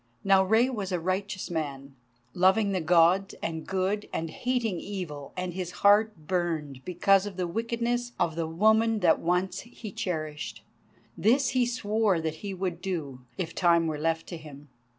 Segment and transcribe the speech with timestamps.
[0.23, 1.95] Now Rei was a righteous man,
[2.33, 7.45] loving the Gods and good, and hating evil, and his heart burned because of the
[7.45, 10.63] wickedness of the woman that once he cherished.
[11.15, 14.69] This he swore that he would do, if time were left to him.